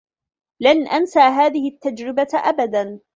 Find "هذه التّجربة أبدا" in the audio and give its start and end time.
1.17-2.99